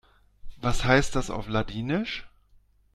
Was 0.59 0.83
heißt 0.83 1.15
das 1.15 1.29
auf 1.29 1.47
Ladinisch? 1.47 2.27